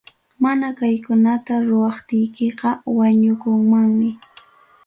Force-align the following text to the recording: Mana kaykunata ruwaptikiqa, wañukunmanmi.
Mana 0.43 0.67
kaykunata 0.79 1.53
ruwaptikiqa, 1.67 2.69
wañukunmanmi. 2.97 4.09